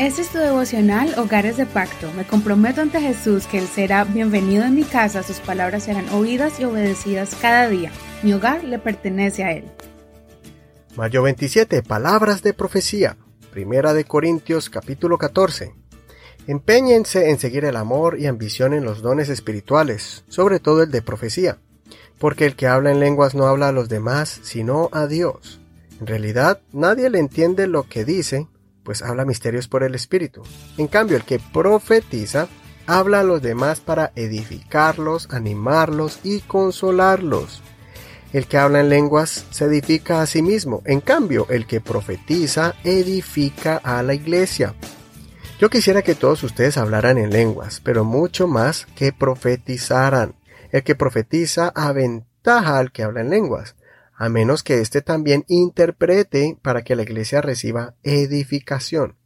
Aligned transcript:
Este 0.00 0.22
es 0.22 0.30
tu 0.30 0.38
devocional 0.38 1.12
Hogares 1.18 1.58
de 1.58 1.66
Pacto. 1.66 2.10
Me 2.16 2.26
comprometo 2.26 2.80
ante 2.80 3.02
Jesús 3.02 3.46
que 3.46 3.58
Él 3.58 3.66
será 3.66 4.04
bienvenido 4.04 4.64
en 4.64 4.74
mi 4.74 4.82
casa, 4.82 5.22
sus 5.22 5.40
palabras 5.40 5.82
serán 5.82 6.08
oídas 6.08 6.58
y 6.58 6.64
obedecidas 6.64 7.34
cada 7.34 7.68
día. 7.68 7.92
Mi 8.22 8.32
hogar 8.32 8.64
le 8.64 8.78
pertenece 8.78 9.44
a 9.44 9.52
Él. 9.52 9.64
Mayo 10.96 11.22
27. 11.22 11.82
Palabras 11.82 12.42
de 12.42 12.54
profecía. 12.54 13.18
Primera 13.52 13.92
de 13.92 14.04
Corintios 14.04 14.70
capítulo 14.70 15.18
14. 15.18 15.74
Empeñense 16.46 17.28
en 17.28 17.38
seguir 17.38 17.66
el 17.66 17.76
amor 17.76 18.18
y 18.18 18.26
ambicionen 18.26 18.86
los 18.86 19.02
dones 19.02 19.28
espirituales, 19.28 20.24
sobre 20.28 20.60
todo 20.60 20.82
el 20.82 20.90
de 20.90 21.02
profecía, 21.02 21.58
porque 22.18 22.46
el 22.46 22.56
que 22.56 22.68
habla 22.68 22.90
en 22.90 23.00
lenguas 23.00 23.34
no 23.34 23.44
habla 23.44 23.68
a 23.68 23.72
los 23.72 23.90
demás, 23.90 24.40
sino 24.44 24.88
a 24.92 25.06
Dios. 25.06 25.60
En 26.00 26.06
realidad, 26.06 26.62
nadie 26.72 27.10
le 27.10 27.18
entiende 27.18 27.66
lo 27.66 27.82
que 27.82 28.06
dice, 28.06 28.48
pues 28.82 29.02
habla 29.02 29.24
misterios 29.24 29.68
por 29.68 29.82
el 29.82 29.94
Espíritu. 29.94 30.42
En 30.76 30.88
cambio, 30.88 31.16
el 31.16 31.24
que 31.24 31.38
profetiza 31.38 32.48
habla 32.86 33.20
a 33.20 33.24
los 33.24 33.40
demás 33.40 33.80
para 33.80 34.12
edificarlos, 34.16 35.28
animarlos 35.30 36.20
y 36.24 36.40
consolarlos. 36.40 37.62
El 38.32 38.46
que 38.46 38.58
habla 38.58 38.80
en 38.80 38.88
lenguas 38.88 39.46
se 39.50 39.64
edifica 39.64 40.22
a 40.22 40.26
sí 40.26 40.42
mismo. 40.42 40.82
En 40.84 41.00
cambio, 41.00 41.46
el 41.50 41.66
que 41.66 41.80
profetiza 41.80 42.74
edifica 42.84 43.76
a 43.76 44.02
la 44.02 44.14
iglesia. 44.14 44.74
Yo 45.60 45.68
quisiera 45.68 46.02
que 46.02 46.14
todos 46.14 46.42
ustedes 46.42 46.78
hablaran 46.78 47.18
en 47.18 47.30
lenguas, 47.30 47.80
pero 47.84 48.04
mucho 48.04 48.46
más 48.46 48.86
que 48.94 49.12
profetizaran. 49.12 50.34
El 50.72 50.84
que 50.84 50.94
profetiza 50.94 51.72
aventaja 51.74 52.78
al 52.78 52.92
que 52.92 53.02
habla 53.02 53.20
en 53.20 53.30
lenguas, 53.30 53.74
a 54.20 54.28
menos 54.28 54.62
que 54.62 54.82
éste 54.82 55.00
también 55.00 55.46
interprete 55.48 56.58
para 56.60 56.82
que 56.82 56.94
la 56.94 57.04
iglesia 57.04 57.40
reciba 57.40 57.94
edificación. 58.02 59.16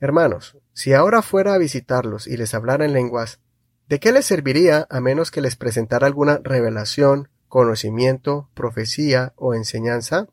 Hermanos, 0.00 0.58
si 0.74 0.92
ahora 0.92 1.22
fuera 1.22 1.54
a 1.54 1.58
visitarlos 1.58 2.26
y 2.26 2.36
les 2.36 2.52
hablara 2.52 2.84
en 2.84 2.92
lenguas, 2.92 3.40
¿de 3.88 3.98
qué 3.98 4.12
les 4.12 4.26
serviría 4.26 4.86
a 4.90 5.00
menos 5.00 5.30
que 5.30 5.40
les 5.40 5.56
presentara 5.56 6.06
alguna 6.06 6.42
revelación, 6.44 7.30
conocimiento, 7.48 8.50
profecía 8.52 9.32
o 9.36 9.54
enseñanza? 9.54 10.28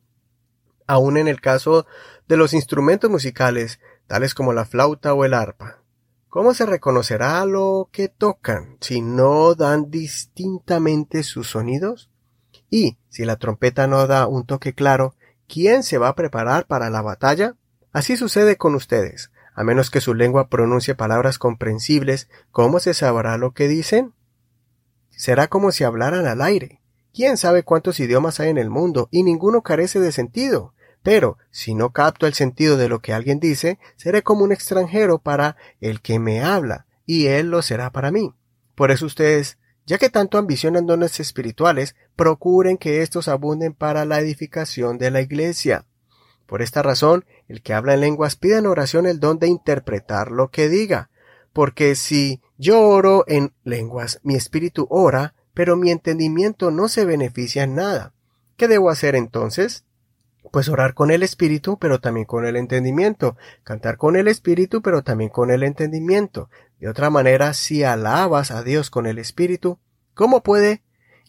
Aún 0.87 1.15
en 1.15 1.29
el 1.29 1.39
caso 1.39 1.85
de 2.27 2.35
los 2.35 2.51
instrumentos 2.53 3.09
musicales, 3.09 3.79
tales 4.07 4.33
como 4.33 4.51
la 4.51 4.65
flauta 4.65 5.13
o 5.13 5.23
el 5.23 5.33
arpa. 5.33 5.79
¿Cómo 6.27 6.53
se 6.53 6.65
reconocerá 6.65 7.45
lo 7.45 7.87
que 7.93 8.09
tocan 8.09 8.75
si 8.81 8.99
no 8.99 9.55
dan 9.55 9.89
distintamente 9.89 11.23
sus 11.23 11.47
sonidos? 11.47 12.09
Y 12.69 12.97
si 13.09 13.25
la 13.25 13.37
trompeta 13.37 13.87
no 13.87 14.07
da 14.07 14.27
un 14.27 14.45
toque 14.45 14.73
claro, 14.73 15.15
¿quién 15.47 15.83
se 15.83 15.97
va 15.97 16.09
a 16.09 16.15
preparar 16.15 16.65
para 16.65 16.89
la 16.89 17.01
batalla? 17.01 17.55
Así 17.91 18.17
sucede 18.17 18.57
con 18.57 18.75
ustedes. 18.75 19.31
A 19.53 19.63
menos 19.63 19.89
que 19.89 20.01
su 20.01 20.13
lengua 20.13 20.49
pronuncie 20.49 20.95
palabras 20.95 21.39
comprensibles, 21.39 22.29
¿cómo 22.51 22.79
se 22.79 22.93
sabrá 22.93 23.37
lo 23.37 23.53
que 23.53 23.67
dicen? 23.67 24.13
Será 25.11 25.47
como 25.47 25.71
si 25.71 25.85
hablaran 25.85 26.27
al 26.27 26.41
aire. 26.41 26.81
¿Quién 27.13 27.37
sabe 27.37 27.63
cuántos 27.63 28.01
idiomas 28.01 28.41
hay 28.41 28.49
en 28.49 28.57
el 28.57 28.69
mundo 28.69 29.07
y 29.11 29.23
ninguno 29.23 29.61
carece 29.61 30.01
de 30.01 30.11
sentido? 30.11 30.73
Pero 31.03 31.37
si 31.51 31.73
no 31.73 31.91
capto 31.91 32.27
el 32.27 32.33
sentido 32.33 32.75
de 32.75 32.89
lo 32.89 32.99
que 32.99 33.13
alguien 33.13 33.39
dice, 33.39 33.79
seré 33.95 34.23
como 34.23 34.43
un 34.43 34.51
extranjero 34.51 35.19
para 35.19 35.55
el 35.79 36.01
que 36.01 36.19
me 36.19 36.43
habla, 36.43 36.87
y 37.05 37.27
él 37.27 37.49
lo 37.49 37.61
será 37.61 37.91
para 37.91 38.11
mí. 38.11 38.33
Por 38.73 38.91
eso 38.91 39.05
ustedes 39.05 39.57
ya 39.85 39.97
que 39.97 40.09
tanto 40.09 40.37
ambicionan 40.37 40.87
dones 40.87 41.19
espirituales, 41.19 41.95
procuren 42.15 42.77
que 42.77 43.01
éstos 43.01 43.27
abunden 43.27 43.73
para 43.73 44.05
la 44.05 44.19
edificación 44.19 44.97
de 44.97 45.11
la 45.11 45.21
iglesia. 45.21 45.85
Por 46.45 46.61
esta 46.61 46.81
razón, 46.81 47.25
el 47.47 47.61
que 47.61 47.73
habla 47.73 47.93
en 47.95 48.01
lenguas 48.01 48.35
pida 48.35 48.59
en 48.59 48.67
oración 48.67 49.05
el 49.05 49.19
don 49.19 49.39
de 49.39 49.47
interpretar 49.47 50.31
lo 50.31 50.49
que 50.49 50.69
diga, 50.69 51.09
porque 51.53 51.95
si 51.95 52.41
yo 52.57 52.81
oro 52.81 53.23
en 53.27 53.53
lenguas, 53.63 54.19
mi 54.23 54.35
espíritu 54.35 54.87
ora, 54.89 55.33
pero 55.53 55.75
mi 55.75 55.89
entendimiento 55.89 56.69
no 56.69 56.87
se 56.87 57.05
beneficia 57.05 57.63
en 57.63 57.75
nada. 57.75 58.13
¿Qué 58.57 58.67
debo 58.67 58.89
hacer 58.89 59.15
entonces? 59.15 59.85
Pues 60.51 60.69
orar 60.69 60.93
con 60.93 61.11
el 61.11 61.23
espíritu, 61.23 61.77
pero 61.79 61.99
también 61.99 62.25
con 62.25 62.45
el 62.45 62.55
entendimiento, 62.55 63.35
cantar 63.63 63.97
con 63.97 64.15
el 64.15 64.27
espíritu, 64.27 64.81
pero 64.81 65.03
también 65.03 65.29
con 65.29 65.49
el 65.49 65.63
entendimiento. 65.63 66.49
De 66.79 66.87
otra 66.87 67.09
manera, 67.09 67.53
si 67.53 67.83
alabas 67.83 68.51
a 68.51 68.63
Dios 68.63 68.89
con 68.89 69.07
el 69.07 69.17
espíritu, 69.17 69.79
¿cómo 70.13 70.43
puede 70.43 70.83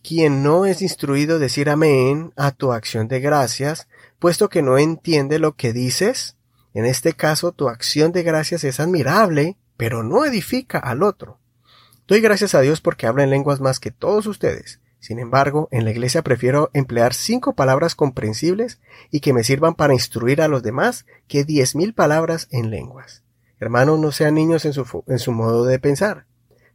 quien 0.06 0.44
no 0.44 0.66
es 0.66 0.82
instruido 0.82 1.40
decir 1.40 1.68
amén 1.68 2.32
a 2.36 2.52
tu 2.52 2.72
acción 2.72 3.08
de 3.08 3.18
gracias, 3.18 3.88
puesto 4.20 4.48
que 4.48 4.62
no 4.62 4.78
entiende 4.78 5.40
lo 5.40 5.56
que 5.56 5.72
dices? 5.72 6.36
En 6.74 6.84
este 6.86 7.14
caso, 7.14 7.50
tu 7.50 7.68
acción 7.68 8.12
de 8.12 8.22
gracias 8.22 8.62
es 8.62 8.78
admirable, 8.78 9.56
pero 9.76 10.04
no 10.04 10.24
edifica 10.24 10.78
al 10.78 11.02
otro. 11.02 11.40
Doy 12.06 12.20
gracias 12.20 12.54
a 12.54 12.60
Dios 12.60 12.80
porque 12.80 13.08
habla 13.08 13.24
en 13.24 13.30
lenguas 13.30 13.60
más 13.60 13.80
que 13.80 13.90
todos 13.90 14.28
ustedes, 14.28 14.80
sin 15.00 15.18
embargo, 15.18 15.68
en 15.72 15.84
la 15.84 15.90
iglesia 15.90 16.22
prefiero 16.22 16.70
emplear 16.72 17.12
cinco 17.12 17.54
palabras 17.54 17.96
comprensibles 17.96 18.80
y 19.10 19.18
que 19.18 19.32
me 19.32 19.42
sirvan 19.42 19.74
para 19.74 19.94
instruir 19.94 20.40
a 20.40 20.48
los 20.48 20.62
demás 20.62 21.04
que 21.26 21.44
diez 21.44 21.74
mil 21.74 21.94
palabras 21.94 22.46
en 22.52 22.70
lenguas. 22.70 23.24
Hermanos, 23.58 23.98
no 23.98 24.12
sean 24.12 24.34
niños 24.34 24.66
en 24.66 24.72
su, 24.72 25.04
en 25.08 25.18
su 25.18 25.32
modo 25.32 25.64
de 25.64 25.80
pensar. 25.80 26.26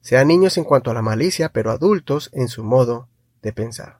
Sean 0.02 0.28
niños 0.28 0.58
en 0.58 0.63
cuanto 0.66 0.92
a 0.92 0.94
la 0.94 1.02
malicia, 1.02 1.50
pero 1.50 1.72
adultos 1.72 2.30
en 2.34 2.48
su 2.50 2.63
modo 2.63 3.08
de 3.41 3.53
pensar. 3.53 4.00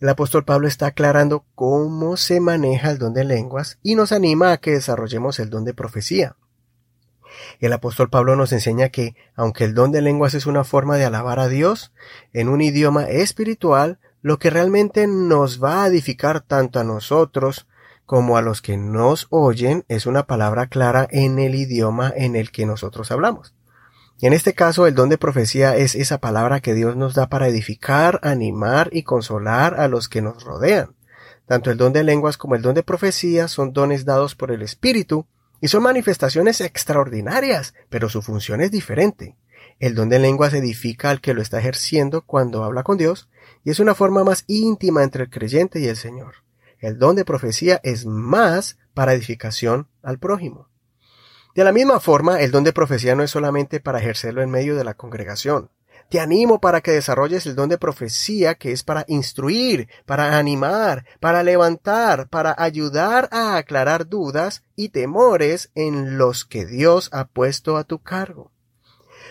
El 0.00 0.08
apóstol 0.08 0.44
Pablo 0.44 0.66
está 0.66 0.86
aclarando 0.86 1.44
cómo 1.54 2.16
se 2.16 2.40
maneja 2.40 2.90
el 2.90 2.98
don 2.98 3.12
de 3.12 3.24
lenguas 3.24 3.78
y 3.82 3.96
nos 3.96 4.12
anima 4.12 4.52
a 4.52 4.56
que 4.56 4.70
desarrollemos 4.70 5.38
el 5.38 5.50
don 5.50 5.64
de 5.64 5.74
profecía. 5.74 6.36
El 7.60 7.72
apóstol 7.72 8.08
Pablo 8.08 8.34
nos 8.34 8.52
enseña 8.52 8.88
que, 8.88 9.14
aunque 9.34 9.64
el 9.64 9.74
don 9.74 9.92
de 9.92 10.00
lenguas 10.00 10.34
es 10.34 10.46
una 10.46 10.64
forma 10.64 10.96
de 10.96 11.04
alabar 11.04 11.38
a 11.38 11.48
Dios 11.48 11.92
en 12.32 12.48
un 12.48 12.62
idioma 12.62 13.04
espiritual, 13.04 13.98
lo 14.22 14.38
que 14.38 14.50
realmente 14.50 15.06
nos 15.06 15.62
va 15.62 15.84
a 15.84 15.86
edificar 15.88 16.40
tanto 16.40 16.80
a 16.80 16.84
nosotros 16.84 17.66
como 18.06 18.36
a 18.36 18.42
los 18.42 18.62
que 18.62 18.76
nos 18.76 19.26
oyen 19.30 19.84
es 19.88 20.06
una 20.06 20.26
palabra 20.26 20.66
clara 20.66 21.06
en 21.10 21.38
el 21.38 21.54
idioma 21.54 22.12
en 22.14 22.36
el 22.36 22.50
que 22.50 22.66
nosotros 22.66 23.10
hablamos. 23.10 23.54
Y 24.20 24.26
en 24.26 24.34
este 24.34 24.52
caso 24.52 24.86
el 24.86 24.94
don 24.94 25.08
de 25.08 25.16
profecía 25.16 25.76
es 25.76 25.94
esa 25.94 26.18
palabra 26.18 26.60
que 26.60 26.74
Dios 26.74 26.94
nos 26.94 27.14
da 27.14 27.30
para 27.30 27.48
edificar, 27.48 28.20
animar 28.22 28.90
y 28.92 29.02
consolar 29.02 29.80
a 29.80 29.88
los 29.88 30.08
que 30.10 30.20
nos 30.20 30.44
rodean. 30.44 30.94
Tanto 31.46 31.70
el 31.70 31.78
don 31.78 31.94
de 31.94 32.04
lenguas 32.04 32.36
como 32.36 32.54
el 32.54 32.60
don 32.60 32.74
de 32.74 32.82
profecía 32.82 33.48
son 33.48 33.72
dones 33.72 34.04
dados 34.04 34.34
por 34.34 34.52
el 34.52 34.60
Espíritu 34.60 35.26
y 35.62 35.68
son 35.68 35.82
manifestaciones 35.82 36.60
extraordinarias, 36.60 37.74
pero 37.88 38.10
su 38.10 38.20
función 38.20 38.60
es 38.60 38.70
diferente. 38.70 39.36
El 39.78 39.94
don 39.94 40.10
de 40.10 40.18
lenguas 40.18 40.52
edifica 40.52 41.08
al 41.08 41.22
que 41.22 41.32
lo 41.32 41.40
está 41.40 41.58
ejerciendo 41.58 42.22
cuando 42.22 42.62
habla 42.62 42.82
con 42.82 42.98
Dios, 42.98 43.30
y 43.64 43.70
es 43.70 43.80
una 43.80 43.94
forma 43.94 44.22
más 44.22 44.44
íntima 44.46 45.02
entre 45.02 45.24
el 45.24 45.30
creyente 45.30 45.80
y 45.80 45.86
el 45.86 45.96
Señor. 45.96 46.36
El 46.78 46.98
don 46.98 47.16
de 47.16 47.24
profecía 47.24 47.80
es 47.82 48.06
más 48.06 48.78
para 48.94 49.14
edificación 49.14 49.88
al 50.02 50.18
prójimo. 50.18 50.69
De 51.54 51.64
la 51.64 51.72
misma 51.72 51.98
forma, 51.98 52.40
el 52.40 52.52
don 52.52 52.64
de 52.64 52.72
profecía 52.72 53.14
no 53.14 53.22
es 53.22 53.30
solamente 53.30 53.80
para 53.80 53.98
ejercerlo 53.98 54.42
en 54.42 54.50
medio 54.50 54.76
de 54.76 54.84
la 54.84 54.94
congregación. 54.94 55.70
Te 56.08 56.18
animo 56.18 56.60
para 56.60 56.80
que 56.80 56.90
desarrolles 56.90 57.46
el 57.46 57.54
don 57.54 57.68
de 57.68 57.78
profecía 57.78 58.56
que 58.56 58.72
es 58.72 58.82
para 58.82 59.04
instruir, 59.06 59.88
para 60.06 60.38
animar, 60.38 61.04
para 61.20 61.44
levantar, 61.44 62.28
para 62.28 62.54
ayudar 62.58 63.28
a 63.30 63.56
aclarar 63.56 64.08
dudas 64.08 64.64
y 64.74 64.88
temores 64.88 65.70
en 65.74 66.18
los 66.18 66.44
que 66.44 66.66
Dios 66.66 67.10
ha 67.12 67.26
puesto 67.26 67.76
a 67.76 67.84
tu 67.84 68.00
cargo. 68.00 68.50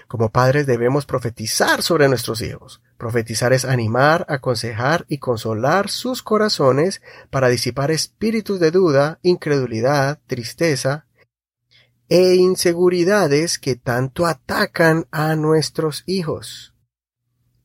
Como 0.08 0.32
padres 0.32 0.66
debemos 0.66 1.06
profetizar 1.06 1.84
sobre 1.84 2.08
nuestros 2.08 2.42
hijos. 2.42 2.82
Profetizar 2.98 3.54
es 3.54 3.66
animar, 3.66 4.26
aconsejar 4.30 5.06
y 5.10 5.20
consolar 5.20 5.90
sus 5.90 6.24
corazones 6.24 7.02
para 7.30 7.50
disipar 7.50 7.92
espíritus 7.92 8.60
de 8.60 8.72
duda, 8.72 9.20
incredulidad, 9.22 10.20
tristeza, 10.28 11.06
e 12.10 12.36
inseguridades 12.36 13.60
que 13.60 13.76
tanto 13.76 14.26
atacan 14.26 15.08
a 15.12 15.36
nuestros 15.36 16.04
hijos. 16.08 16.74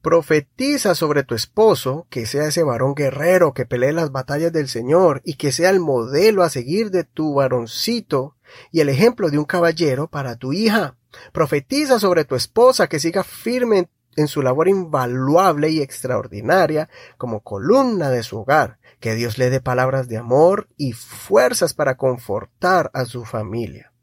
Profetiza 0.02 0.94
sobre 0.94 1.22
tu 1.22 1.34
esposo, 1.34 2.06
que 2.10 2.26
sea 2.26 2.48
ese 2.48 2.62
varón 2.62 2.94
guerrero 2.94 3.54
que 3.54 3.64
pelee 3.64 3.92
las 3.92 4.12
batallas 4.12 4.52
del 4.52 4.68
Señor 4.68 5.22
y 5.24 5.36
que 5.36 5.50
sea 5.50 5.70
el 5.70 5.80
modelo 5.80 6.42
a 6.42 6.50
seguir 6.50 6.90
de 6.90 7.04
tu 7.04 7.32
varoncito 7.32 8.36
y 8.70 8.80
el 8.80 8.90
ejemplo 8.90 9.30
de 9.30 9.38
un 9.38 9.46
caballero 9.46 10.08
para 10.08 10.36
tu 10.36 10.52
hija. 10.52 10.98
Profetiza 11.32 11.98
sobre 11.98 12.26
tu 12.26 12.34
esposa 12.34 12.86
que 12.86 13.00
siga 13.00 13.24
firme 13.24 13.88
en 14.16 14.28
su 14.28 14.42
labor 14.42 14.68
invaluable 14.68 15.70
y 15.70 15.80
extraordinaria 15.80 16.90
como 17.16 17.40
columna 17.40 18.10
de 18.10 18.22
su 18.22 18.40
hogar, 18.40 18.78
que 19.00 19.14
Dios 19.14 19.38
le 19.38 19.48
dé 19.48 19.62
palabras 19.62 20.06
de 20.06 20.18
amor 20.18 20.68
y 20.76 20.92
fuerzas 20.92 21.72
para 21.72 21.96
confortar 21.96 22.90
a 22.92 23.06
su 23.06 23.24
familia. 23.24 23.93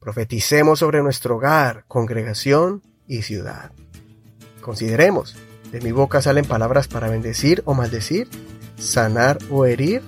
Profeticemos 0.00 0.78
sobre 0.78 1.02
nuestro 1.02 1.36
hogar, 1.36 1.84
congregación 1.86 2.82
y 3.06 3.20
ciudad. 3.20 3.70
Consideremos, 4.62 5.36
de 5.72 5.82
mi 5.82 5.92
boca 5.92 6.22
salen 6.22 6.46
palabras 6.46 6.88
para 6.88 7.10
bendecir 7.10 7.62
o 7.66 7.74
maldecir, 7.74 8.26
sanar 8.78 9.38
o 9.50 9.66
herir, 9.66 10.00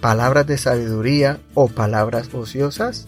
palabras 0.00 0.48
de 0.48 0.58
sabiduría 0.58 1.38
o 1.54 1.68
palabras 1.68 2.34
ociosas. 2.34 3.06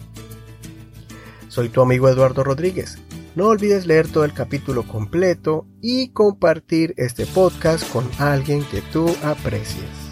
Soy 1.49 1.67
tu 1.67 1.81
amigo 1.81 2.07
Eduardo 2.07 2.45
Rodríguez. 2.45 2.97
No 3.35 3.47
olvides 3.47 3.85
leer 3.85 4.07
todo 4.07 4.23
el 4.23 4.33
capítulo 4.33 4.87
completo 4.87 5.67
y 5.81 6.09
compartir 6.11 6.93
este 6.95 7.25
podcast 7.25 7.91
con 7.91 8.09
alguien 8.17 8.63
que 8.63 8.81
tú 8.81 9.13
aprecies. 9.23 10.04